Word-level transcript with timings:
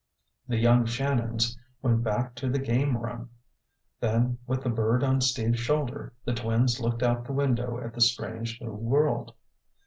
The 0.47 0.57
young 0.57 0.87
Shannons 0.87 1.59
went 1.83 2.01
back 2.03 2.33
to 2.37 2.49
the 2.49 2.57
game 2.57 2.97
room. 2.97 3.29
Then 3.99 4.39
with 4.47 4.63
the 4.63 4.69
bird 4.71 5.03
on 5.03 5.21
Steve's 5.21 5.59
shoulder, 5.59 6.11
the 6.25 6.33
twins 6.33 6.79
looked 6.79 7.03
out 7.03 7.23
the 7.23 7.33
window 7.33 7.79
at 7.79 7.93
the 7.93 8.01
strange 8.01 8.59
new 8.61 8.73
world. 8.73 9.35